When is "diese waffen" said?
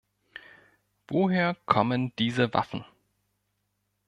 2.17-2.83